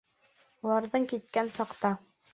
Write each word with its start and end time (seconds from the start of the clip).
Уларҙың 0.69 1.05
киткән 1.13 1.55
саҡта: 1.59 1.97